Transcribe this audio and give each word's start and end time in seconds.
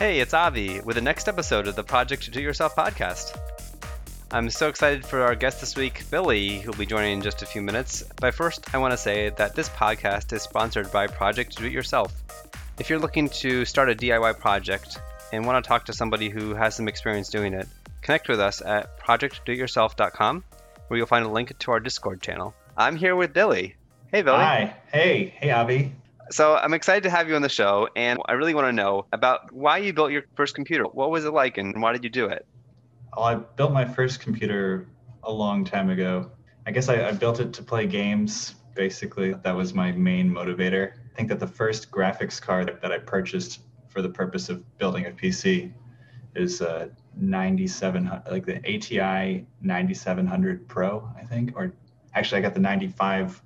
Hey, 0.00 0.20
it's 0.20 0.32
Avi 0.32 0.80
with 0.80 0.96
the 0.96 1.02
next 1.02 1.28
episode 1.28 1.66
of 1.66 1.76
the 1.76 1.84
Project 1.84 2.32
Do 2.32 2.40
Yourself 2.40 2.74
podcast. 2.74 3.38
I'm 4.30 4.48
so 4.48 4.70
excited 4.70 5.04
for 5.04 5.20
our 5.20 5.34
guest 5.34 5.60
this 5.60 5.76
week, 5.76 6.04
Billy, 6.10 6.60
who'll 6.60 6.72
be 6.72 6.86
joining 6.86 7.18
in 7.18 7.20
just 7.20 7.42
a 7.42 7.46
few 7.46 7.60
minutes. 7.60 8.02
But 8.18 8.32
first, 8.32 8.74
I 8.74 8.78
want 8.78 8.92
to 8.92 8.96
say 8.96 9.28
that 9.28 9.54
this 9.54 9.68
podcast 9.68 10.32
is 10.32 10.40
sponsored 10.40 10.90
by 10.90 11.06
Project 11.06 11.58
Do 11.58 11.66
It 11.66 11.72
Yourself. 11.72 12.14
If 12.78 12.88
you're 12.88 12.98
looking 12.98 13.28
to 13.28 13.66
start 13.66 13.90
a 13.90 13.94
DIY 13.94 14.38
project 14.38 14.98
and 15.34 15.44
want 15.44 15.62
to 15.62 15.68
talk 15.68 15.84
to 15.84 15.92
somebody 15.92 16.30
who 16.30 16.54
has 16.54 16.74
some 16.74 16.88
experience 16.88 17.28
doing 17.28 17.52
it, 17.52 17.68
connect 18.00 18.26
with 18.26 18.40
us 18.40 18.62
at 18.62 18.98
projectdoityourself.com, 19.00 20.44
where 20.88 20.96
you'll 20.96 21.08
find 21.08 21.26
a 21.26 21.30
link 21.30 21.58
to 21.58 21.72
our 21.72 21.78
Discord 21.78 22.22
channel. 22.22 22.54
I'm 22.74 22.96
here 22.96 23.16
with 23.16 23.34
Billy. 23.34 23.76
Hey, 24.10 24.22
Billy. 24.22 24.38
Hi. 24.38 24.76
Hey. 24.90 25.34
Hey, 25.36 25.50
Avi. 25.50 25.92
So 26.30 26.54
I'm 26.54 26.74
excited 26.74 27.02
to 27.04 27.10
have 27.10 27.28
you 27.28 27.34
on 27.34 27.42
the 27.42 27.48
show, 27.48 27.88
and 27.96 28.20
I 28.26 28.32
really 28.32 28.54
want 28.54 28.68
to 28.68 28.72
know 28.72 29.06
about 29.12 29.52
why 29.52 29.78
you 29.78 29.92
built 29.92 30.12
your 30.12 30.22
first 30.36 30.54
computer. 30.54 30.84
What 30.84 31.10
was 31.10 31.24
it 31.24 31.32
like, 31.32 31.58
and 31.58 31.82
why 31.82 31.92
did 31.92 32.04
you 32.04 32.10
do 32.10 32.26
it? 32.26 32.46
Well, 33.16 33.26
I 33.26 33.34
built 33.34 33.72
my 33.72 33.84
first 33.84 34.20
computer 34.20 34.86
a 35.24 35.32
long 35.32 35.64
time 35.64 35.90
ago. 35.90 36.30
I 36.66 36.70
guess 36.70 36.88
I, 36.88 37.08
I 37.08 37.12
built 37.12 37.40
it 37.40 37.52
to 37.54 37.62
play 37.64 37.86
games. 37.86 38.54
Basically, 38.76 39.32
that 39.32 39.56
was 39.56 39.74
my 39.74 39.90
main 39.90 40.30
motivator. 40.30 40.92
I 41.12 41.16
think 41.16 41.28
that 41.30 41.40
the 41.40 41.48
first 41.48 41.90
graphics 41.90 42.40
card 42.40 42.78
that 42.80 42.92
I 42.92 42.98
purchased 42.98 43.62
for 43.88 44.00
the 44.00 44.08
purpose 44.08 44.48
of 44.48 44.78
building 44.78 45.06
a 45.06 45.10
PC 45.10 45.72
is 46.36 46.60
a 46.60 46.90
97 47.16 48.22
like 48.30 48.46
the 48.46 48.58
ATI 48.58 49.44
9700 49.60 50.68
Pro, 50.68 51.10
I 51.18 51.24
think, 51.24 51.56
or 51.56 51.72
actually 52.14 52.38
I 52.38 52.42
got 52.42 52.54
the 52.54 52.60
95 52.60 53.42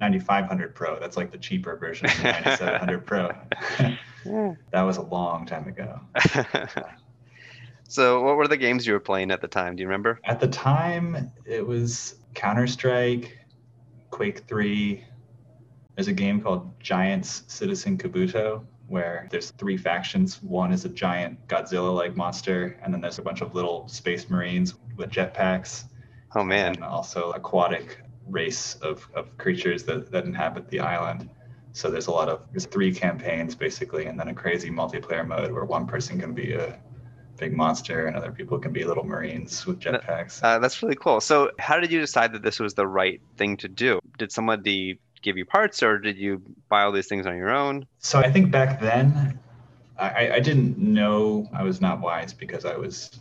9500 0.00 0.74
Pro. 0.74 0.98
That's 0.98 1.16
like 1.16 1.30
the 1.30 1.38
cheaper 1.38 1.76
version 1.76 2.06
of 2.06 2.16
the 2.16 2.22
9700 2.22 3.06
Pro. 3.06 3.32
that 4.70 4.82
was 4.82 4.96
a 4.96 5.02
long 5.02 5.46
time 5.46 5.66
ago. 5.68 6.00
so, 7.88 8.22
what 8.22 8.36
were 8.36 8.48
the 8.48 8.56
games 8.56 8.86
you 8.86 8.92
were 8.92 9.00
playing 9.00 9.30
at 9.30 9.40
the 9.40 9.48
time? 9.48 9.76
Do 9.76 9.82
you 9.82 9.88
remember? 9.88 10.20
At 10.24 10.40
the 10.40 10.48
time, 10.48 11.30
it 11.44 11.66
was 11.66 12.16
Counter 12.34 12.66
Strike, 12.66 13.38
Quake 14.10 14.46
3. 14.46 15.04
There's 15.96 16.08
a 16.08 16.12
game 16.12 16.40
called 16.40 16.78
Giants 16.80 17.42
Citizen 17.48 17.98
Kabuto 17.98 18.64
where 18.88 19.28
there's 19.30 19.50
three 19.52 19.76
factions. 19.76 20.42
One 20.42 20.72
is 20.72 20.84
a 20.84 20.88
giant 20.88 21.46
Godzilla 21.46 21.94
like 21.94 22.16
monster, 22.16 22.78
and 22.82 22.92
then 22.92 23.00
there's 23.00 23.18
a 23.18 23.22
bunch 23.22 23.42
of 23.42 23.54
little 23.54 23.86
space 23.88 24.28
marines 24.30 24.74
with 24.96 25.10
jetpacks. 25.10 25.84
Oh, 26.34 26.42
man. 26.42 26.74
And 26.74 26.84
also 26.84 27.32
aquatic 27.32 27.98
race 28.30 28.74
of, 28.76 29.08
of 29.14 29.36
creatures 29.38 29.84
that, 29.84 30.10
that 30.10 30.24
inhabit 30.24 30.68
the 30.68 30.80
island. 30.80 31.28
So 31.72 31.90
there's 31.90 32.06
a 32.08 32.10
lot 32.10 32.28
of 32.28 32.40
there's 32.50 32.66
three 32.66 32.92
campaigns 32.92 33.54
basically, 33.54 34.06
and 34.06 34.18
then 34.18 34.28
a 34.28 34.34
crazy 34.34 34.70
multiplayer 34.70 35.26
mode 35.26 35.52
where 35.52 35.64
one 35.64 35.86
person 35.86 36.18
can 36.18 36.34
be 36.34 36.52
a 36.54 36.78
big 37.36 37.56
monster 37.56 38.06
and 38.06 38.16
other 38.16 38.32
people 38.32 38.58
can 38.58 38.72
be 38.72 38.84
little 38.84 39.04
marines 39.04 39.64
with 39.64 39.78
jetpacks. 39.78 40.42
Uh, 40.42 40.58
that's 40.58 40.82
really 40.82 40.96
cool. 40.96 41.20
So 41.20 41.52
how 41.58 41.78
did 41.78 41.92
you 41.92 42.00
decide 42.00 42.32
that 42.32 42.42
this 42.42 42.58
was 42.58 42.74
the 42.74 42.86
right 42.86 43.20
thing 43.36 43.56
to 43.58 43.68
do? 43.68 44.00
Did 44.18 44.32
somebody 44.32 44.98
give 45.22 45.36
you 45.36 45.44
parts, 45.44 45.82
or 45.82 45.98
did 45.98 46.16
you 46.16 46.42
buy 46.68 46.82
all 46.82 46.92
these 46.92 47.06
things 47.06 47.26
on 47.26 47.36
your 47.36 47.50
own? 47.50 47.86
So 47.98 48.18
I 48.18 48.30
think 48.30 48.50
back 48.50 48.80
then, 48.80 49.38
I, 49.98 50.32
I 50.34 50.40
didn't 50.40 50.78
know 50.78 51.48
I 51.52 51.62
was 51.62 51.80
not 51.80 52.00
wise 52.00 52.32
because 52.32 52.64
I 52.64 52.76
was 52.76 53.18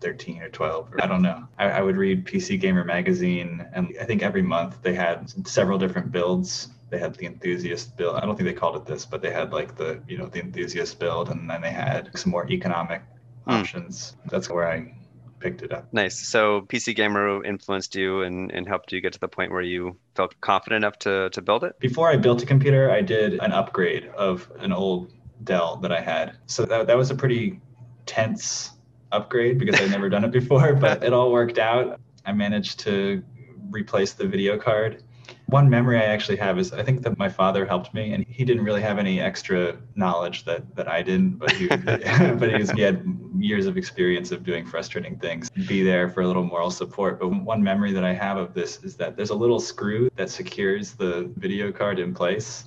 13 0.00 0.42
or 0.42 0.48
12 0.48 0.92
or 0.92 1.02
I 1.02 1.06
don't 1.06 1.22
know. 1.22 1.46
I, 1.58 1.70
I, 1.70 1.80
would 1.82 1.96
read 1.96 2.24
PC 2.24 2.58
Gamer 2.60 2.84
magazine 2.84 3.66
and 3.72 3.94
I 4.00 4.04
think 4.04 4.22
every 4.22 4.42
month 4.42 4.82
they 4.82 4.94
had 4.94 5.32
several 5.46 5.78
different 5.78 6.10
builds. 6.10 6.68
They 6.88 6.98
had 6.98 7.14
the 7.14 7.26
enthusiast 7.26 7.96
build. 7.96 8.16
I 8.16 8.20
don't 8.20 8.36
think 8.36 8.48
they 8.48 8.54
called 8.54 8.76
it 8.76 8.86
this, 8.86 9.04
but 9.04 9.22
they 9.22 9.30
had 9.30 9.52
like 9.52 9.76
the, 9.76 10.02
you 10.08 10.18
know, 10.18 10.26
the 10.26 10.40
enthusiast 10.40 10.98
build 10.98 11.30
and 11.30 11.48
then 11.48 11.60
they 11.60 11.70
had 11.70 12.10
some 12.18 12.32
more 12.32 12.50
economic 12.50 13.02
mm. 13.46 13.52
options. 13.52 14.16
That's 14.26 14.48
where 14.48 14.70
I 14.70 14.94
picked 15.38 15.62
it 15.62 15.72
up. 15.72 15.92
Nice. 15.92 16.18
So 16.18 16.62
PC 16.62 16.94
Gamer 16.94 17.44
influenced 17.44 17.94
you 17.94 18.22
and, 18.22 18.50
and 18.52 18.66
helped 18.66 18.92
you 18.92 19.00
get 19.00 19.12
to 19.14 19.20
the 19.20 19.28
point 19.28 19.50
where 19.50 19.62
you 19.62 19.96
felt 20.14 20.38
confident 20.40 20.84
enough 20.84 20.98
to, 21.00 21.30
to 21.30 21.42
build 21.42 21.64
it? 21.64 21.78
Before 21.78 22.10
I 22.10 22.16
built 22.16 22.42
a 22.42 22.46
computer, 22.46 22.90
I 22.90 23.02
did 23.02 23.34
an 23.34 23.52
upgrade 23.52 24.06
of 24.08 24.50
an 24.58 24.72
old 24.72 25.12
Dell 25.44 25.76
that 25.76 25.92
I 25.92 26.00
had. 26.00 26.36
So 26.46 26.64
that, 26.66 26.86
that 26.86 26.96
was 26.96 27.10
a 27.10 27.14
pretty 27.14 27.60
tense 28.06 28.72
upgrade 29.12 29.58
because 29.58 29.80
I'd 29.80 29.90
never 29.90 30.08
done 30.08 30.24
it 30.24 30.30
before, 30.30 30.74
but 30.74 31.02
it 31.04 31.12
all 31.12 31.32
worked 31.32 31.58
out. 31.58 32.00
I 32.24 32.32
managed 32.32 32.80
to 32.80 33.22
replace 33.70 34.12
the 34.12 34.26
video 34.26 34.58
card. 34.58 35.02
One 35.46 35.68
memory 35.68 35.98
I 35.98 36.04
actually 36.04 36.36
have 36.36 36.58
is 36.58 36.72
I 36.72 36.84
think 36.84 37.02
that 37.02 37.18
my 37.18 37.28
father 37.28 37.66
helped 37.66 37.92
me, 37.92 38.12
and 38.12 38.24
he 38.28 38.44
didn't 38.44 38.62
really 38.62 38.82
have 38.82 38.98
any 38.98 39.20
extra 39.20 39.76
knowledge 39.96 40.44
that 40.44 40.76
that 40.76 40.88
I 40.88 41.02
didn't, 41.02 41.38
but 41.38 41.50
he 41.52 41.66
but 41.68 42.50
he, 42.50 42.56
was, 42.56 42.70
he 42.70 42.82
had 42.82 43.04
years 43.36 43.66
of 43.66 43.76
experience 43.76 44.30
of 44.30 44.44
doing 44.44 44.64
frustrating 44.64 45.18
things. 45.18 45.50
Be 45.50 45.82
there 45.82 46.08
for 46.08 46.22
a 46.22 46.26
little 46.26 46.44
moral 46.44 46.70
support. 46.70 47.18
But 47.18 47.28
one 47.28 47.62
memory 47.62 47.92
that 47.92 48.04
I 48.04 48.12
have 48.12 48.36
of 48.36 48.54
this 48.54 48.82
is 48.84 48.96
that 48.96 49.16
there's 49.16 49.30
a 49.30 49.34
little 49.34 49.58
screw 49.58 50.08
that 50.16 50.30
secures 50.30 50.92
the 50.92 51.32
video 51.36 51.72
card 51.72 51.98
in 51.98 52.14
place, 52.14 52.64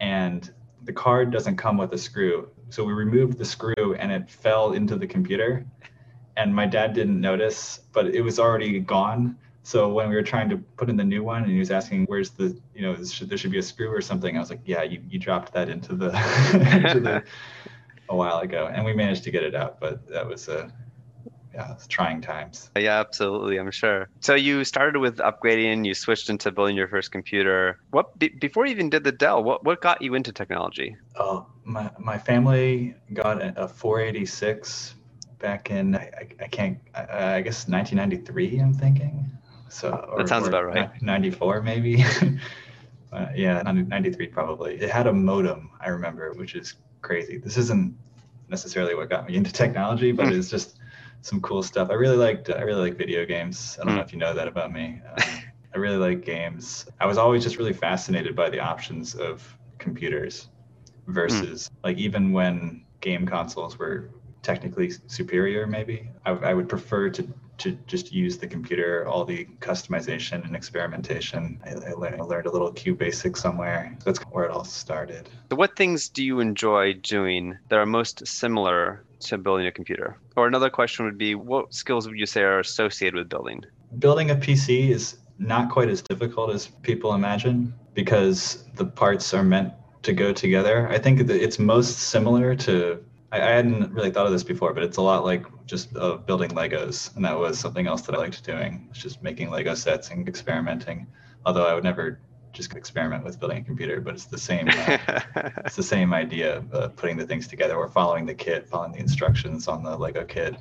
and 0.00 0.48
the 0.84 0.92
card 0.92 1.32
doesn't 1.32 1.56
come 1.56 1.76
with 1.76 1.92
a 1.92 1.98
screw. 1.98 2.48
So 2.72 2.82
we 2.84 2.94
removed 2.94 3.36
the 3.36 3.44
screw 3.44 3.94
and 3.98 4.10
it 4.10 4.30
fell 4.30 4.72
into 4.72 4.96
the 4.96 5.06
computer. 5.06 5.66
And 6.38 6.54
my 6.54 6.64
dad 6.64 6.94
didn't 6.94 7.20
notice, 7.20 7.80
but 7.92 8.06
it 8.06 8.22
was 8.22 8.38
already 8.38 8.80
gone. 8.80 9.36
So 9.62 9.92
when 9.92 10.08
we 10.08 10.14
were 10.14 10.22
trying 10.22 10.48
to 10.48 10.56
put 10.56 10.88
in 10.88 10.96
the 10.96 11.04
new 11.04 11.22
one 11.22 11.42
and 11.42 11.52
he 11.52 11.58
was 11.58 11.70
asking, 11.70 12.06
where's 12.06 12.30
the, 12.30 12.58
you 12.74 12.80
know, 12.80 13.04
should, 13.04 13.28
there 13.28 13.36
should 13.36 13.50
be 13.50 13.58
a 13.58 13.62
screw 13.62 13.94
or 13.94 14.00
something. 14.00 14.34
I 14.38 14.40
was 14.40 14.48
like, 14.48 14.62
yeah, 14.64 14.82
you, 14.84 15.02
you 15.06 15.18
dropped 15.18 15.52
that 15.52 15.68
into 15.68 15.94
the, 15.94 16.06
into 16.74 17.00
the 17.00 17.22
a 18.08 18.16
while 18.16 18.38
ago. 18.38 18.70
And 18.72 18.86
we 18.86 18.94
managed 18.94 19.24
to 19.24 19.30
get 19.30 19.42
it 19.42 19.54
out, 19.54 19.78
but 19.78 20.08
that 20.08 20.26
was 20.26 20.48
a, 20.48 20.72
yeah, 21.52 21.72
it's 21.72 21.86
trying 21.86 22.22
times. 22.22 22.70
Yeah, 22.74 23.00
absolutely. 23.00 23.58
I'm 23.58 23.70
sure. 23.70 24.08
So 24.20 24.34
you 24.34 24.64
started 24.64 24.98
with 24.98 25.18
upgrading. 25.18 25.84
You 25.84 25.92
switched 25.92 26.30
into 26.30 26.50
building 26.50 26.76
your 26.76 26.88
first 26.88 27.12
computer. 27.12 27.76
What 27.90 28.18
be, 28.18 28.30
before 28.40 28.64
you 28.64 28.72
even 28.72 28.88
did 28.88 29.04
the 29.04 29.12
Dell? 29.12 29.44
What 29.44 29.62
what 29.62 29.82
got 29.82 30.00
you 30.00 30.14
into 30.14 30.32
technology? 30.32 30.96
Oh, 31.16 31.46
my 31.64 31.90
my 31.98 32.18
family 32.18 32.94
got 33.12 33.40
a, 33.40 33.64
a 33.64 33.68
486 33.68 34.94
back 35.38 35.70
in 35.70 35.96
I, 35.96 36.10
I 36.40 36.48
can't 36.48 36.78
I, 36.94 37.36
I 37.36 37.40
guess 37.42 37.68
1993. 37.68 38.58
I'm 38.58 38.74
thinking. 38.74 39.30
So 39.68 39.90
or, 40.10 40.18
that 40.18 40.28
sounds 40.28 40.46
about 40.46 40.66
right. 40.66 40.90
94 41.00 41.62
maybe. 41.62 42.04
uh, 43.12 43.26
yeah, 43.34 43.62
93 43.62 44.26
probably. 44.28 44.74
It 44.76 44.90
had 44.90 45.06
a 45.06 45.12
modem. 45.12 45.70
I 45.80 45.88
remember, 45.88 46.32
which 46.34 46.54
is 46.54 46.74
crazy. 47.00 47.38
This 47.38 47.56
isn't 47.56 47.96
necessarily 48.48 48.94
what 48.94 49.08
got 49.08 49.26
me 49.26 49.36
into 49.36 49.52
technology, 49.52 50.12
but 50.12 50.32
it's 50.32 50.50
just 50.50 50.78
some 51.22 51.40
cool 51.40 51.62
stuff. 51.62 51.88
I 51.90 51.94
really 51.94 52.16
liked 52.16 52.50
I 52.50 52.62
really 52.62 52.82
like 52.82 52.98
video 52.98 53.24
games. 53.24 53.78
I 53.80 53.84
don't 53.84 53.94
mm. 53.94 53.96
know 53.96 54.02
if 54.02 54.12
you 54.12 54.18
know 54.18 54.34
that 54.34 54.48
about 54.48 54.72
me. 54.72 55.00
Um, 55.06 55.24
I 55.74 55.78
really 55.78 55.96
like 55.96 56.24
games. 56.24 56.86
I 57.00 57.06
was 57.06 57.16
always 57.16 57.42
just 57.42 57.56
really 57.56 57.72
fascinated 57.72 58.36
by 58.36 58.50
the 58.50 58.60
options 58.60 59.14
of 59.14 59.56
computers 59.78 60.48
versus 61.06 61.68
mm. 61.68 61.84
like 61.84 61.98
even 61.98 62.32
when 62.32 62.84
game 63.00 63.26
consoles 63.26 63.78
were 63.78 64.10
technically 64.42 64.92
superior 65.06 65.66
maybe 65.66 66.08
I, 66.24 66.30
I 66.32 66.54
would 66.54 66.68
prefer 66.68 67.10
to 67.10 67.28
to 67.62 67.72
just 67.86 68.12
use 68.12 68.38
the 68.38 68.46
computer, 68.46 69.06
all 69.06 69.24
the 69.24 69.46
customization 69.60 70.44
and 70.44 70.56
experimentation. 70.56 71.60
I, 71.64 71.90
I, 71.90 71.92
learned, 71.92 72.20
I 72.20 72.24
learned 72.24 72.46
a 72.46 72.50
little 72.50 72.72
QBasic 72.72 73.36
somewhere. 73.36 73.96
That's 74.04 74.18
where 74.30 74.44
it 74.44 74.50
all 74.50 74.64
started. 74.64 75.28
So 75.50 75.56
what 75.56 75.76
things 75.76 76.08
do 76.08 76.24
you 76.24 76.40
enjoy 76.40 76.94
doing 76.94 77.56
that 77.68 77.78
are 77.78 77.86
most 77.86 78.26
similar 78.26 79.04
to 79.20 79.38
building 79.38 79.66
a 79.66 79.72
computer? 79.72 80.18
Or 80.34 80.48
another 80.48 80.70
question 80.70 81.04
would 81.04 81.18
be, 81.18 81.36
what 81.36 81.72
skills 81.72 82.08
would 82.08 82.18
you 82.18 82.26
say 82.26 82.42
are 82.42 82.58
associated 82.58 83.16
with 83.16 83.28
building? 83.28 83.64
Building 83.98 84.30
a 84.30 84.34
PC 84.34 84.88
is 84.88 85.18
not 85.38 85.70
quite 85.70 85.88
as 85.88 86.02
difficult 86.02 86.50
as 86.50 86.66
people 86.66 87.14
imagine 87.14 87.74
because 87.94 88.64
the 88.74 88.84
parts 88.84 89.32
are 89.34 89.44
meant 89.44 89.72
to 90.02 90.12
go 90.12 90.32
together. 90.32 90.88
I 90.88 90.98
think 90.98 91.26
that 91.26 91.42
it's 91.42 91.58
most 91.58 91.98
similar 91.98 92.54
to 92.56 93.04
I, 93.32 93.40
I 93.40 93.50
hadn't 93.50 93.92
really 93.92 94.10
thought 94.10 94.26
of 94.26 94.32
this 94.32 94.44
before, 94.44 94.72
but 94.74 94.84
it's 94.84 94.98
a 94.98 95.02
lot 95.02 95.24
like 95.24 95.46
just 95.66 95.96
uh, 95.96 96.16
building 96.16 96.50
Legos, 96.50 97.14
and 97.16 97.24
that 97.24 97.36
was 97.36 97.58
something 97.58 97.86
else 97.86 98.02
that 98.02 98.14
I 98.14 98.18
liked 98.18 98.44
doing. 98.44 98.86
It's 98.90 99.00
just 99.00 99.22
making 99.22 99.50
Lego 99.50 99.74
sets 99.74 100.10
and 100.10 100.28
experimenting. 100.28 101.06
Although 101.44 101.66
I 101.66 101.74
would 101.74 101.82
never 101.82 102.20
just 102.52 102.76
experiment 102.76 103.24
with 103.24 103.40
building 103.40 103.58
a 103.58 103.64
computer, 103.64 104.00
but 104.00 104.14
it's 104.14 104.26
the 104.26 104.38
same. 104.38 104.68
Uh, 104.68 104.98
it's 105.64 105.76
the 105.76 105.82
same 105.82 106.12
idea 106.12 106.58
of 106.58 106.74
uh, 106.74 106.88
putting 106.88 107.16
the 107.16 107.26
things 107.26 107.48
together 107.48 107.74
or 107.74 107.88
following 107.88 108.26
the 108.26 108.34
kit, 108.34 108.68
following 108.68 108.92
the 108.92 108.98
instructions 108.98 109.66
on 109.66 109.82
the 109.82 109.96
Lego 109.96 110.24
kit. 110.24 110.54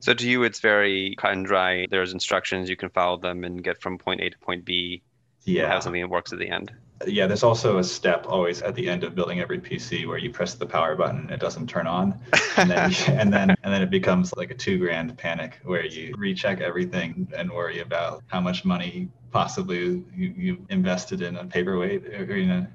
So 0.00 0.14
to 0.14 0.28
you, 0.28 0.44
it's 0.44 0.60
very 0.60 1.14
cut 1.18 1.32
and 1.32 1.44
dry. 1.44 1.86
There's 1.90 2.12
instructions 2.12 2.70
you 2.70 2.76
can 2.76 2.88
follow 2.90 3.18
them 3.18 3.44
and 3.44 3.62
get 3.62 3.80
from 3.82 3.98
point 3.98 4.20
A 4.20 4.30
to 4.30 4.38
point 4.38 4.64
B. 4.64 5.02
Yeah, 5.44 5.68
have 5.68 5.82
something 5.82 6.02
that 6.02 6.10
works 6.10 6.32
at 6.32 6.38
the 6.38 6.48
end 6.48 6.72
yeah, 7.06 7.26
there's 7.26 7.42
also 7.42 7.78
a 7.78 7.84
step 7.84 8.26
always 8.28 8.60
at 8.62 8.74
the 8.74 8.88
end 8.88 9.04
of 9.04 9.14
building 9.14 9.40
every 9.40 9.58
PC 9.58 10.06
where 10.06 10.18
you 10.18 10.30
press 10.30 10.54
the 10.54 10.66
power 10.66 10.94
button 10.94 11.20
and 11.20 11.30
it 11.30 11.40
doesn't 11.40 11.68
turn 11.68 11.86
on, 11.86 12.18
and 12.56 12.70
then 12.70 12.92
and 13.08 13.32
then 13.32 13.50
and 13.50 13.72
then 13.72 13.82
it 13.82 13.90
becomes 13.90 14.34
like 14.36 14.50
a 14.50 14.54
two 14.54 14.78
grand 14.78 15.16
panic 15.16 15.58
where 15.64 15.84
you 15.84 16.14
recheck 16.16 16.60
everything 16.60 17.30
and 17.36 17.50
worry 17.50 17.80
about 17.80 18.22
how 18.26 18.40
much 18.40 18.64
money 18.64 19.08
possibly 19.30 20.04
you, 20.14 20.34
you 20.36 20.66
invested 20.68 21.22
in 21.22 21.36
a 21.36 21.44
paperweight 21.44 22.06
or 22.06 22.36
you 22.36 22.46
know. 22.46 22.66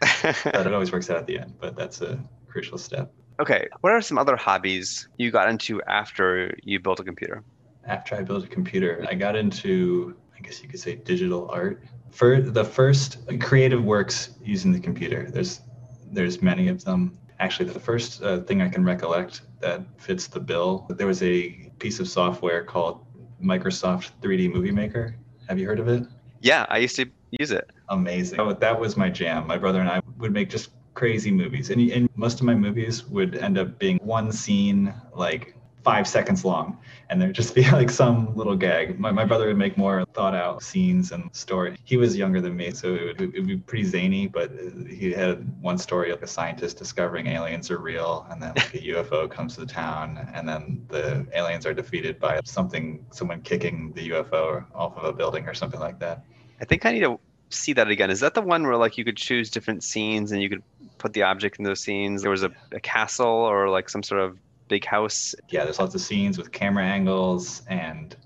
but 0.22 0.66
it 0.66 0.72
always 0.72 0.92
works 0.92 1.10
out 1.10 1.16
at 1.16 1.26
the 1.26 1.38
end. 1.38 1.54
But 1.58 1.74
that's 1.74 2.00
a 2.00 2.22
crucial 2.46 2.78
step. 2.78 3.12
Okay, 3.40 3.68
what 3.80 3.92
are 3.92 4.00
some 4.00 4.18
other 4.18 4.36
hobbies 4.36 5.08
you 5.16 5.30
got 5.30 5.48
into 5.48 5.82
after 5.82 6.54
you 6.62 6.78
built 6.78 7.00
a 7.00 7.04
computer? 7.04 7.42
After 7.84 8.16
I 8.16 8.22
built 8.22 8.44
a 8.44 8.48
computer, 8.48 9.04
I 9.08 9.14
got 9.14 9.34
into, 9.34 10.16
I 10.38 10.42
guess 10.42 10.62
you 10.62 10.68
could 10.68 10.80
say, 10.80 10.94
digital 10.96 11.50
art. 11.50 11.82
For 12.10 12.40
the 12.40 12.64
first 12.64 13.18
creative 13.40 13.84
works 13.84 14.30
using 14.42 14.72
the 14.72 14.80
computer, 14.80 15.30
there's 15.30 15.60
there's 16.10 16.40
many 16.40 16.68
of 16.68 16.84
them. 16.84 17.18
Actually, 17.40 17.70
the 17.70 17.80
first 17.80 18.22
uh, 18.22 18.40
thing 18.40 18.62
I 18.62 18.68
can 18.68 18.84
recollect 18.84 19.42
that 19.60 19.82
fits 19.96 20.26
the 20.26 20.40
bill, 20.40 20.86
there 20.90 21.06
was 21.06 21.22
a 21.22 21.70
piece 21.78 22.00
of 22.00 22.08
software 22.08 22.64
called 22.64 23.04
Microsoft 23.42 24.12
3D 24.22 24.52
Movie 24.52 24.72
Maker. 24.72 25.14
Have 25.48 25.58
you 25.58 25.66
heard 25.66 25.78
of 25.78 25.88
it? 25.88 26.04
Yeah, 26.40 26.66
I 26.68 26.78
used 26.78 26.96
to 26.96 27.10
use 27.30 27.52
it. 27.52 27.70
Amazing. 27.90 28.40
Oh, 28.40 28.52
that 28.52 28.80
was 28.80 28.96
my 28.96 29.08
jam. 29.08 29.46
My 29.46 29.58
brother 29.58 29.80
and 29.80 29.88
I 29.88 30.00
would 30.18 30.32
make 30.32 30.50
just 30.50 30.70
crazy 30.94 31.30
movies. 31.30 31.70
And, 31.70 31.80
and 31.92 32.08
most 32.16 32.40
of 32.40 32.46
my 32.46 32.54
movies 32.54 33.04
would 33.06 33.36
end 33.36 33.56
up 33.56 33.78
being 33.78 33.98
one 34.02 34.32
scene, 34.32 34.92
like 35.14 35.54
five 35.88 36.06
seconds 36.06 36.44
long 36.44 36.76
and 37.08 37.18
there'd 37.18 37.34
just 37.34 37.54
be 37.54 37.62
like 37.80 37.90
some 37.90 38.36
little 38.36 38.54
gag. 38.54 39.00
My, 39.00 39.10
my 39.10 39.24
brother 39.24 39.46
would 39.46 39.56
make 39.56 39.78
more 39.78 40.04
thought 40.12 40.34
out 40.34 40.62
scenes 40.62 41.12
and 41.12 41.34
story. 41.34 41.78
He 41.84 41.96
was 41.96 42.14
younger 42.14 42.42
than 42.42 42.54
me 42.54 42.72
so 42.72 42.94
it 42.94 43.04
would, 43.04 43.20
it 43.22 43.38
would 43.38 43.46
be 43.46 43.56
pretty 43.56 43.84
zany 43.84 44.26
but 44.26 44.52
he 44.86 45.10
had 45.12 45.50
one 45.62 45.78
story 45.78 46.10
of 46.10 46.22
a 46.22 46.26
scientist 46.26 46.76
discovering 46.76 47.26
aliens 47.26 47.70
are 47.70 47.78
real 47.78 48.26
and 48.30 48.42
then 48.42 48.52
like 48.56 48.74
a 48.74 48.78
ufo 48.96 49.30
comes 49.30 49.54
to 49.54 49.60
the 49.60 49.72
town 49.84 50.28
and 50.34 50.46
then 50.46 50.84
the 50.88 51.26
aliens 51.32 51.64
are 51.64 51.72
defeated 51.72 52.20
by 52.20 52.38
something 52.44 53.02
someone 53.10 53.40
kicking 53.40 53.90
the 53.94 54.10
ufo 54.10 54.62
off 54.74 54.94
of 54.98 55.04
a 55.04 55.12
building 55.12 55.48
or 55.48 55.54
something 55.54 55.80
like 55.80 55.98
that. 55.98 56.22
I 56.60 56.66
think 56.66 56.84
i 56.84 56.92
need 56.92 57.04
to 57.04 57.18
see 57.48 57.72
that 57.72 57.88
again. 57.88 58.10
Is 58.10 58.20
that 58.20 58.34
the 58.34 58.42
one 58.42 58.66
where 58.66 58.76
like 58.76 58.98
you 58.98 59.06
could 59.06 59.16
choose 59.16 59.50
different 59.50 59.82
scenes 59.82 60.32
and 60.32 60.42
you 60.42 60.50
could 60.50 60.62
put 60.98 61.14
the 61.14 61.22
object 61.22 61.58
in 61.58 61.64
those 61.64 61.80
scenes? 61.80 62.20
There 62.20 62.30
was 62.30 62.42
a, 62.42 62.50
a 62.72 62.80
castle 62.80 63.26
or 63.26 63.70
like 63.70 63.88
some 63.88 64.02
sort 64.02 64.20
of 64.20 64.36
big 64.68 64.84
house. 64.84 65.34
Yeah, 65.48 65.64
there's 65.64 65.78
lots 65.78 65.94
of 65.94 66.00
scenes 66.00 66.38
with 66.38 66.52
camera 66.52 66.84
angles 66.84 67.62
and 67.68 68.16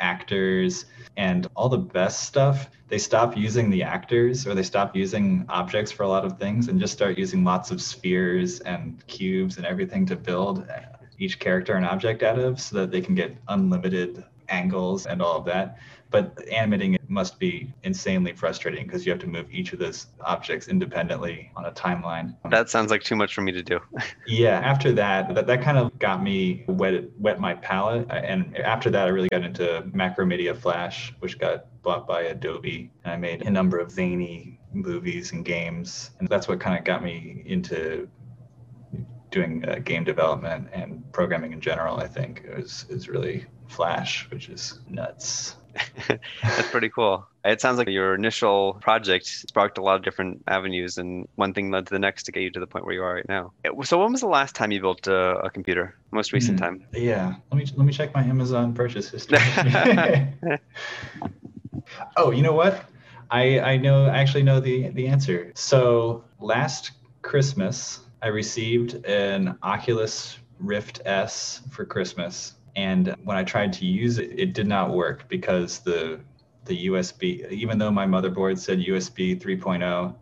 actors 0.00 0.86
and 1.16 1.46
all 1.54 1.68
the 1.68 1.78
best 1.78 2.24
stuff. 2.24 2.70
They 2.88 2.98
stop 2.98 3.36
using 3.36 3.70
the 3.70 3.82
actors 3.82 4.46
or 4.46 4.54
they 4.54 4.62
stop 4.62 4.94
using 4.94 5.44
objects 5.48 5.90
for 5.90 6.02
a 6.02 6.08
lot 6.08 6.24
of 6.24 6.38
things 6.38 6.68
and 6.68 6.78
just 6.78 6.92
start 6.92 7.18
using 7.18 7.44
lots 7.44 7.70
of 7.70 7.80
spheres 7.80 8.60
and 8.60 9.04
cubes 9.06 9.56
and 9.56 9.66
everything 9.66 10.06
to 10.06 10.16
build 10.16 10.66
each 11.18 11.38
character 11.38 11.74
and 11.74 11.86
object 11.86 12.22
out 12.22 12.38
of 12.38 12.60
so 12.60 12.76
that 12.76 12.90
they 12.90 13.00
can 13.00 13.14
get 13.14 13.36
unlimited 13.48 14.24
angles 14.48 15.06
and 15.06 15.22
all 15.22 15.38
of 15.38 15.44
that 15.44 15.78
but 16.10 16.46
animating 16.48 16.94
it 16.94 17.08
must 17.08 17.38
be 17.38 17.72
insanely 17.82 18.32
frustrating 18.32 18.86
because 18.86 19.04
you 19.04 19.12
have 19.12 19.20
to 19.20 19.26
move 19.26 19.46
each 19.50 19.72
of 19.72 19.78
those 19.78 20.06
objects 20.20 20.68
independently 20.68 21.50
on 21.56 21.66
a 21.66 21.72
timeline. 21.72 22.34
That 22.50 22.70
sounds 22.70 22.90
like 22.90 23.02
too 23.02 23.16
much 23.16 23.34
for 23.34 23.42
me 23.42 23.52
to 23.52 23.62
do. 23.62 23.80
yeah, 24.26 24.60
after 24.60 24.92
that, 24.92 25.34
that, 25.34 25.46
that 25.46 25.62
kind 25.62 25.78
of 25.78 25.98
got 25.98 26.22
me 26.22 26.64
wet 26.68 27.04
wet 27.18 27.40
my 27.40 27.54
palette. 27.54 28.10
And 28.10 28.56
after 28.58 28.90
that, 28.90 29.06
I 29.06 29.08
really 29.08 29.28
got 29.28 29.42
into 29.42 29.84
Macromedia 29.92 30.56
Flash, 30.56 31.14
which 31.20 31.38
got 31.38 31.66
bought 31.82 32.06
by 32.06 32.22
Adobe. 32.22 32.90
And 33.04 33.12
I 33.12 33.16
made 33.16 33.42
a 33.42 33.50
number 33.50 33.78
of 33.78 33.90
zany 33.90 34.60
movies 34.72 35.32
and 35.32 35.44
games. 35.44 36.10
And 36.18 36.28
that's 36.28 36.48
what 36.48 36.60
kind 36.60 36.78
of 36.78 36.84
got 36.84 37.02
me 37.02 37.42
into 37.46 38.08
doing 39.30 39.68
uh, 39.68 39.80
game 39.80 40.04
development 40.04 40.68
and 40.72 41.04
programming 41.12 41.52
in 41.52 41.60
general, 41.60 41.98
I 41.98 42.06
think, 42.06 42.44
is, 42.46 42.86
is 42.88 43.08
really 43.08 43.46
Flash, 43.68 44.28
which 44.30 44.48
is 44.48 44.78
nuts. 44.88 45.56
That's 46.42 46.70
pretty 46.70 46.88
cool. 46.88 47.26
It 47.44 47.60
sounds 47.60 47.78
like 47.78 47.88
your 47.88 48.14
initial 48.14 48.78
project 48.80 49.26
sparked 49.26 49.78
a 49.78 49.82
lot 49.82 49.96
of 49.96 50.02
different 50.02 50.42
avenues, 50.48 50.98
and 50.98 51.28
one 51.36 51.52
thing 51.52 51.70
led 51.70 51.86
to 51.86 51.90
the 51.94 51.98
next 51.98 52.24
to 52.24 52.32
get 52.32 52.42
you 52.42 52.50
to 52.50 52.60
the 52.60 52.66
point 52.66 52.84
where 52.84 52.94
you 52.94 53.02
are 53.02 53.14
right 53.14 53.28
now. 53.28 53.52
So, 53.84 53.98
when 54.00 54.12
was 54.12 54.20
the 54.20 54.26
last 54.26 54.54
time 54.54 54.72
you 54.72 54.80
built 54.80 55.06
a, 55.06 55.38
a 55.38 55.50
computer? 55.50 55.96
Most 56.10 56.32
recent 56.32 56.58
mm, 56.58 56.62
time? 56.62 56.84
Yeah. 56.92 57.34
Let 57.50 57.58
me 57.58 57.66
let 57.76 57.86
me 57.86 57.92
check 57.92 58.14
my 58.14 58.22
Amazon 58.22 58.74
purchase 58.74 59.10
history. 59.10 59.38
oh, 62.16 62.30
you 62.30 62.42
know 62.42 62.54
what? 62.54 62.84
I 63.30 63.60
I 63.60 63.76
know 63.76 64.06
I 64.06 64.18
actually 64.18 64.44
know 64.44 64.60
the 64.60 64.88
the 64.90 65.06
answer. 65.08 65.52
So 65.54 66.24
last 66.40 66.92
Christmas, 67.22 68.00
I 68.22 68.28
received 68.28 69.04
an 69.04 69.58
Oculus 69.62 70.38
Rift 70.58 71.02
S 71.04 71.60
for 71.70 71.84
Christmas 71.84 72.54
and 72.76 73.16
when 73.24 73.38
I 73.38 73.42
tried 73.42 73.72
to 73.74 73.86
use 73.86 74.18
it, 74.18 74.38
it 74.38 74.52
did 74.52 74.68
not 74.68 74.92
work 74.92 75.28
because 75.28 75.80
the 75.80 76.20
the 76.66 76.86
USB, 76.88 77.48
even 77.50 77.78
though 77.78 77.92
my 77.92 78.06
motherboard 78.06 78.58
said 78.58 78.80
USB 78.80 79.40
3.0, 79.40 80.14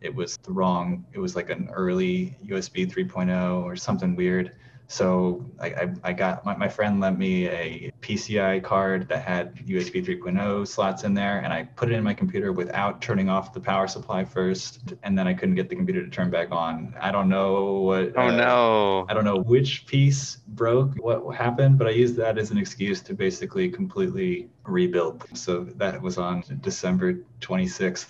it 0.00 0.14
was 0.14 0.38
the 0.42 0.50
wrong. 0.50 1.04
It 1.12 1.18
was 1.18 1.36
like 1.36 1.50
an 1.50 1.68
early 1.72 2.34
USB 2.46 2.90
3.0 2.90 3.62
or 3.62 3.76
something 3.76 4.16
weird. 4.16 4.52
So 4.88 5.44
I, 5.60 5.66
I, 5.66 5.94
I, 6.04 6.12
got 6.12 6.44
my, 6.44 6.56
my 6.56 6.68
friend 6.68 7.00
lent 7.00 7.18
me 7.18 7.48
a 7.48 7.92
PCI 8.00 8.62
card 8.62 9.08
that 9.08 9.24
had 9.24 9.56
USB 9.66 10.04
3.0 10.04 10.66
slots 10.66 11.02
in 11.02 11.12
there, 11.12 11.40
and 11.40 11.52
I 11.52 11.64
put 11.64 11.90
it 11.90 11.94
in 11.94 12.04
my 12.04 12.14
computer 12.14 12.52
without 12.52 13.02
turning 13.02 13.28
off 13.28 13.52
the 13.52 13.58
power 13.58 13.88
supply 13.88 14.24
first, 14.24 14.94
and 15.02 15.18
then 15.18 15.26
I 15.26 15.34
couldn't 15.34 15.56
get 15.56 15.68
the 15.68 15.74
computer 15.74 16.04
to 16.04 16.10
turn 16.10 16.30
back 16.30 16.52
on. 16.52 16.94
I 17.00 17.10
don't 17.10 17.28
know 17.28 17.80
what. 17.80 18.12
Oh 18.16 18.28
uh, 18.28 18.36
no! 18.36 19.06
I 19.08 19.14
don't 19.14 19.24
know 19.24 19.38
which 19.38 19.86
piece 19.86 20.36
broke, 20.48 20.94
what 21.02 21.34
happened, 21.34 21.78
but 21.78 21.88
I 21.88 21.90
used 21.90 22.14
that 22.16 22.38
as 22.38 22.52
an 22.52 22.58
excuse 22.58 23.00
to 23.02 23.14
basically 23.14 23.68
completely 23.68 24.48
rebuild. 24.64 25.24
So 25.34 25.64
that 25.64 26.00
was 26.00 26.16
on 26.16 26.44
December 26.60 27.14
26th. 27.40 28.06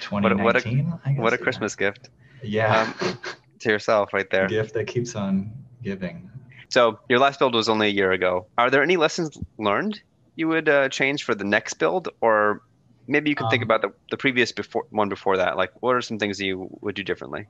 what 0.10 0.56
a, 0.56 1.20
what 1.20 1.32
a 1.34 1.38
Christmas 1.38 1.76
gift. 1.76 2.08
Yeah. 2.42 2.92
Um, 3.00 3.18
to 3.60 3.70
yourself 3.70 4.12
right 4.12 4.28
there. 4.30 4.46
gift 4.48 4.74
that 4.74 4.86
keeps 4.86 5.14
on 5.14 5.52
giving. 5.82 6.30
So 6.70 6.98
your 7.08 7.18
last 7.18 7.38
build 7.38 7.54
was 7.54 7.68
only 7.68 7.88
a 7.88 7.90
year 7.90 8.12
ago. 8.12 8.46
Are 8.56 8.70
there 8.70 8.82
any 8.82 8.96
lessons 8.96 9.36
learned 9.58 10.00
you 10.36 10.48
would 10.48 10.68
uh, 10.68 10.88
change 10.88 11.24
for 11.24 11.34
the 11.34 11.44
next 11.44 11.74
build, 11.74 12.08
or 12.20 12.62
maybe 13.08 13.28
you 13.30 13.36
could 13.36 13.44
um, 13.44 13.50
think 13.50 13.64
about 13.64 13.82
the, 13.82 13.92
the 14.10 14.16
previous 14.16 14.52
before 14.52 14.84
one 14.90 15.08
before 15.08 15.38
that? 15.38 15.56
Like, 15.56 15.70
what 15.80 15.96
are 15.96 16.00
some 16.00 16.18
things 16.18 16.40
you 16.40 16.68
would 16.80 16.94
do 16.94 17.02
differently? 17.02 17.46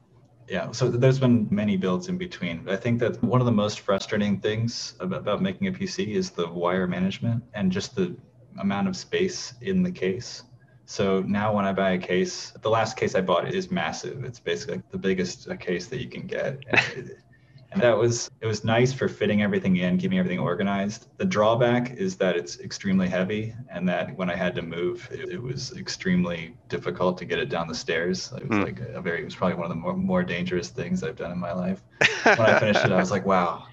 Yeah, 0.49 0.73
so 0.73 0.89
there's 0.89 1.21
been 1.21 1.47
many 1.51 1.77
builds 1.77 2.09
in 2.09 2.19
between. 2.19 2.69
I 2.69 2.77
think 2.77 2.99
that 3.01 3.23
one 3.23 3.41
of 3.41 3.47
the 3.47 3.53
most 3.53 3.81
frustrating 3.81 4.41
things 4.41 4.95
about, 4.99 5.21
about 5.21 5.43
making 5.43 5.69
a 5.69 5.73
PC 5.73 6.09
is 6.09 6.31
the 6.31 6.49
wire 6.49 6.89
management 6.89 7.45
and 7.55 7.71
just 7.71 7.95
the 7.95 8.17
amount 8.59 8.89
of 8.89 8.97
space 8.97 9.55
in 9.61 9.85
the 9.85 9.93
case. 9.93 10.43
So 10.91 11.21
now 11.21 11.55
when 11.55 11.65
I 11.65 11.73
buy 11.73 11.93
a 11.93 11.99
case, 11.99 12.53
the 12.63 12.69
last 12.69 12.97
case 12.97 13.15
I 13.15 13.21
bought 13.21 13.55
is 13.55 13.71
massive. 13.71 14.25
It's 14.25 14.41
basically 14.41 14.83
the 14.91 14.99
biggest 14.99 15.49
case 15.61 15.87
that 15.87 16.01
you 16.03 16.09
can 16.09 16.27
get. 16.27 16.65
and 17.71 17.81
that 17.81 17.97
was 17.97 18.29
it 18.41 18.47
was 18.49 18.65
nice 18.65 18.93
for 18.93 19.07
fitting 19.07 19.41
everything 19.41 19.77
in, 19.77 19.99
keeping 19.99 20.19
everything 20.19 20.41
organized. 20.41 21.07
The 21.17 21.25
drawback 21.25 21.93
is 21.93 22.17
that 22.17 22.37
it's 22.37 22.59
extremely 22.59 23.07
heavy 23.07 23.55
and 23.71 23.89
that 23.89 24.17
when 24.17 24.29
I 24.29 24.35
had 24.35 24.53
to 24.57 24.63
move, 24.63 25.09
it, 25.13 25.29
it 25.29 25.41
was 25.41 25.77
extremely 25.77 26.57
difficult 26.69 27.19
to 27.19 27.25
get 27.25 27.39
it 27.39 27.51
down 27.51 27.69
the 27.69 27.75
stairs. 27.77 28.33
It 28.37 28.49
was 28.49 28.59
mm. 28.59 28.65
like 28.65 28.81
a 28.81 29.01
very 29.01 29.23
it 29.23 29.27
was 29.27 29.37
probably 29.37 29.59
one 29.59 29.67
of 29.67 29.71
the 29.71 29.77
more, 29.77 29.97
more 29.97 30.25
dangerous 30.25 30.71
things 30.71 31.05
I've 31.05 31.15
done 31.15 31.31
in 31.31 31.39
my 31.39 31.53
life. 31.53 31.85
when 32.25 32.41
I 32.41 32.59
finished 32.59 32.85
it, 32.85 32.91
I 32.91 32.97
was 32.97 33.13
like, 33.13 33.25
wow, 33.25 33.65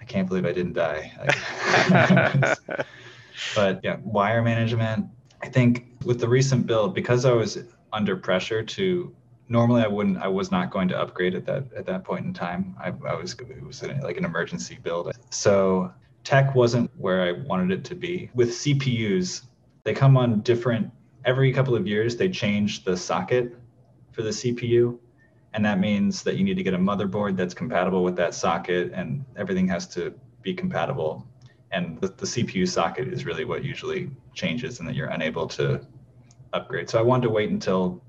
I 0.00 0.04
can't 0.04 0.26
believe 0.26 0.44
I 0.44 0.52
didn't 0.52 0.72
die. 0.72 1.12
but 3.54 3.80
yeah, 3.84 3.98
wire 4.02 4.42
management, 4.42 5.06
I 5.46 5.48
think 5.48 5.86
with 6.04 6.18
the 6.18 6.28
recent 6.28 6.66
build, 6.66 6.92
because 6.92 7.24
I 7.24 7.30
was 7.30 7.56
under 7.92 8.16
pressure 8.16 8.64
to 8.64 9.14
normally 9.48 9.80
I 9.80 9.86
wouldn't 9.86 10.18
I 10.18 10.26
was 10.26 10.50
not 10.50 10.72
going 10.72 10.88
to 10.88 10.98
upgrade 10.98 11.36
at 11.36 11.46
that 11.46 11.72
at 11.76 11.86
that 11.86 12.02
point 12.02 12.26
in 12.26 12.34
time. 12.34 12.74
I, 12.82 12.88
I 13.08 13.14
was 13.14 13.34
it 13.34 13.64
was 13.64 13.80
like 14.02 14.16
an 14.16 14.24
emergency 14.24 14.76
build. 14.82 15.12
So 15.30 15.92
tech 16.24 16.56
wasn't 16.56 16.90
where 16.98 17.22
I 17.22 17.30
wanted 17.46 17.70
it 17.70 17.84
to 17.84 17.94
be. 17.94 18.28
With 18.34 18.50
CPUs, 18.50 19.42
they 19.84 19.94
come 19.94 20.16
on 20.16 20.40
different 20.40 20.90
every 21.24 21.52
couple 21.52 21.76
of 21.76 21.86
years 21.86 22.16
they 22.16 22.28
change 22.28 22.82
the 22.82 22.96
socket 22.96 23.56
for 24.10 24.22
the 24.22 24.30
CPU. 24.30 24.98
And 25.54 25.64
that 25.64 25.78
means 25.78 26.24
that 26.24 26.36
you 26.38 26.42
need 26.42 26.56
to 26.56 26.64
get 26.64 26.74
a 26.74 26.78
motherboard 26.78 27.36
that's 27.36 27.54
compatible 27.54 28.02
with 28.02 28.16
that 28.16 28.34
socket 28.34 28.90
and 28.92 29.24
everything 29.36 29.68
has 29.68 29.86
to 29.94 30.12
be 30.42 30.54
compatible 30.54 31.24
and 31.72 32.00
the, 32.00 32.08
the 32.08 32.26
CPU 32.26 32.68
socket 32.68 33.08
is 33.08 33.24
really 33.24 33.44
what 33.44 33.64
usually 33.64 34.10
changes 34.34 34.78
and 34.80 34.88
that 34.88 34.94
you're 34.94 35.08
unable 35.08 35.46
to 35.48 35.80
upgrade. 36.52 36.88
So 36.88 36.98
I 36.98 37.02
wanted 37.02 37.24
to 37.24 37.30
wait 37.30 37.50
until 37.50 38.02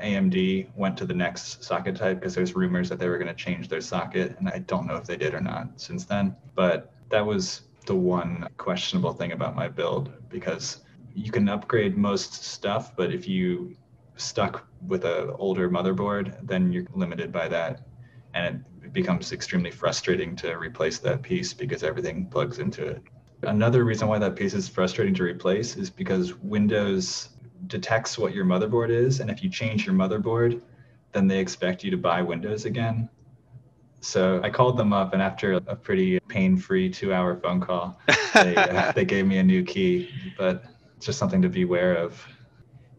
AMD 0.00 0.68
went 0.74 0.96
to 0.98 1.04
the 1.04 1.14
next 1.14 1.62
socket 1.62 1.96
type 1.96 2.20
because 2.20 2.34
there's 2.34 2.54
rumors 2.54 2.88
that 2.88 2.98
they 2.98 3.08
were 3.08 3.18
going 3.18 3.28
to 3.28 3.34
change 3.34 3.68
their 3.68 3.80
socket, 3.80 4.36
and 4.38 4.48
I 4.48 4.58
don't 4.58 4.86
know 4.86 4.96
if 4.96 5.04
they 5.04 5.16
did 5.16 5.34
or 5.34 5.40
not 5.40 5.80
since 5.80 6.04
then. 6.04 6.36
But 6.54 6.92
that 7.10 7.24
was 7.24 7.62
the 7.86 7.94
one 7.94 8.48
questionable 8.56 9.12
thing 9.12 9.32
about 9.32 9.54
my 9.54 9.68
build 9.68 10.12
because 10.28 10.82
you 11.14 11.30
can 11.30 11.48
upgrade 11.48 11.96
most 11.96 12.44
stuff, 12.44 12.96
but 12.96 13.12
if 13.12 13.28
you 13.28 13.76
stuck 14.16 14.66
with 14.86 15.04
an 15.04 15.30
older 15.38 15.68
motherboard, 15.68 16.36
then 16.46 16.72
you're 16.72 16.86
limited 16.94 17.32
by 17.32 17.48
that, 17.48 17.86
and 18.34 18.64
it 18.82 18.92
becomes 18.92 19.32
extremely 19.32 19.70
frustrating 19.70 20.36
to 20.36 20.56
replace 20.56 20.98
that 20.98 21.22
piece 21.22 21.52
because 21.52 21.82
everything 21.82 22.26
plugs 22.26 22.58
into 22.58 22.86
it. 22.86 23.02
Another 23.42 23.84
reason 23.84 24.08
why 24.08 24.18
that 24.18 24.36
piece 24.36 24.54
is 24.54 24.68
frustrating 24.68 25.14
to 25.14 25.24
replace 25.24 25.76
is 25.76 25.90
because 25.90 26.34
Windows 26.34 27.30
detects 27.66 28.18
what 28.18 28.34
your 28.34 28.44
motherboard 28.44 28.90
is. 28.90 29.20
And 29.20 29.30
if 29.30 29.42
you 29.42 29.50
change 29.50 29.86
your 29.86 29.94
motherboard, 29.94 30.60
then 31.12 31.26
they 31.26 31.38
expect 31.38 31.84
you 31.84 31.90
to 31.90 31.96
buy 31.96 32.22
Windows 32.22 32.64
again. 32.64 33.08
So 34.00 34.40
I 34.42 34.50
called 34.50 34.76
them 34.76 34.92
up, 34.92 35.12
and 35.12 35.22
after 35.22 35.52
a 35.52 35.76
pretty 35.76 36.18
pain-free 36.26 36.90
two-hour 36.90 37.36
phone 37.36 37.60
call, 37.60 38.00
they, 38.34 38.56
uh, 38.56 38.90
they 38.92 39.04
gave 39.04 39.26
me 39.26 39.38
a 39.38 39.44
new 39.44 39.62
key. 39.62 40.10
But 40.36 40.64
it's 40.96 41.06
just 41.06 41.18
something 41.18 41.40
to 41.42 41.48
beware 41.48 41.94
of. 41.94 42.26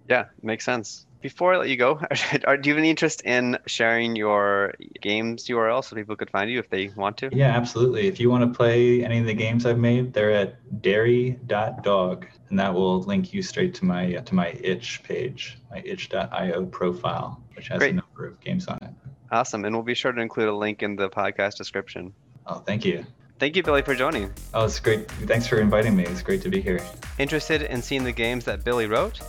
Yeah, 0.09 0.25
makes 0.41 0.63
sense. 0.63 1.05
Before 1.23 1.53
I 1.53 1.57
let 1.57 1.69
you 1.69 1.77
go, 1.77 2.01
are, 2.45 2.57
do 2.57 2.67
you 2.67 2.75
have 2.75 2.79
any 2.79 2.89
interest 2.89 3.21
in 3.21 3.57
sharing 3.65 4.13
your 4.17 4.73
games 4.99 5.45
URL 5.47 5.81
so 5.81 5.95
people 5.95 6.17
could 6.17 6.29
find 6.29 6.51
you 6.51 6.59
if 6.59 6.69
they 6.69 6.89
want 6.97 7.15
to? 7.19 7.29
Yeah, 7.31 7.55
absolutely. 7.55 8.07
If 8.07 8.19
you 8.19 8.29
want 8.29 8.43
to 8.43 8.55
play 8.55 9.05
any 9.05 9.19
of 9.19 9.25
the 9.25 9.33
games 9.33 9.65
I've 9.65 9.79
made, 9.79 10.11
they're 10.11 10.31
at 10.31 10.81
dairy.dog, 10.81 12.27
and 12.49 12.59
that 12.59 12.73
will 12.73 13.03
link 13.03 13.33
you 13.33 13.41
straight 13.41 13.73
to 13.75 13.85
my 13.85 14.11
to 14.15 14.35
my 14.35 14.49
itch 14.59 15.01
page, 15.03 15.57
my 15.71 15.81
itch.io 15.85 16.65
profile, 16.65 17.41
which 17.55 17.69
has 17.69 17.79
Great. 17.79 17.91
a 17.91 18.01
number 18.01 18.27
of 18.27 18.37
games 18.41 18.67
on 18.67 18.77
it. 18.81 18.89
Awesome. 19.31 19.63
And 19.63 19.73
we'll 19.73 19.83
be 19.83 19.95
sure 19.95 20.11
to 20.11 20.21
include 20.21 20.49
a 20.49 20.53
link 20.53 20.83
in 20.83 20.97
the 20.97 21.09
podcast 21.09 21.55
description. 21.55 22.13
Oh, 22.47 22.55
thank 22.55 22.83
you. 22.83 23.05
Thank 23.39 23.55
you, 23.55 23.63
Billy, 23.63 23.81
for 23.81 23.95
joining. 23.95 24.29
Oh, 24.53 24.65
it's 24.65 24.81
great. 24.81 25.09
Thanks 25.09 25.47
for 25.47 25.61
inviting 25.61 25.95
me. 25.95 26.03
It's 26.05 26.21
great 26.21 26.41
to 26.41 26.49
be 26.49 26.59
here. 26.59 26.81
Interested 27.17 27.61
in 27.61 27.81
seeing 27.81 28.03
the 28.03 28.11
games 28.11 28.43
that 28.43 28.65
Billy 28.65 28.87
wrote? 28.87 29.21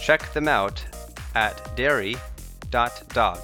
Check 0.00 0.32
them 0.32 0.46
out 0.46 0.82
at 1.34 1.76
dairy.dog. 1.76 3.38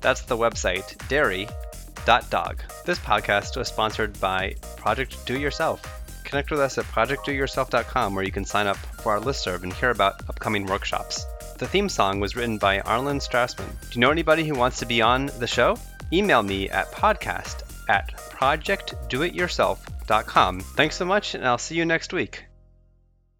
That's 0.00 0.22
the 0.22 0.36
website, 0.36 1.08
dairy.dog. 1.08 2.62
This 2.84 2.98
podcast 2.98 3.56
was 3.56 3.68
sponsored 3.68 4.18
by 4.20 4.56
Project 4.76 5.24
Do 5.26 5.38
Yourself. 5.38 5.82
Connect 6.24 6.50
with 6.50 6.60
us 6.60 6.78
at 6.78 6.84
projectdoyourself.com 6.86 8.14
where 8.14 8.24
you 8.24 8.32
can 8.32 8.44
sign 8.44 8.66
up 8.66 8.76
for 8.76 9.12
our 9.12 9.20
listserv 9.20 9.62
and 9.62 9.72
hear 9.72 9.90
about 9.90 10.28
upcoming 10.28 10.66
workshops. 10.66 11.24
The 11.58 11.68
theme 11.68 11.88
song 11.88 12.20
was 12.20 12.36
written 12.36 12.58
by 12.58 12.80
Arlen 12.80 13.18
Strassman. 13.18 13.70
Do 13.80 13.88
you 13.92 14.00
know 14.00 14.10
anybody 14.10 14.44
who 14.44 14.54
wants 14.54 14.78
to 14.80 14.86
be 14.86 15.00
on 15.00 15.26
the 15.38 15.46
show? 15.46 15.78
Email 16.12 16.42
me 16.42 16.68
at 16.68 16.92
podcast 16.92 17.62
at 17.88 18.14
projectdoityourself.com. 18.30 20.60
Thanks 20.60 20.96
so 20.96 21.04
much, 21.04 21.34
and 21.34 21.46
I'll 21.46 21.58
see 21.58 21.76
you 21.76 21.84
next 21.84 22.12
week. 22.12 22.45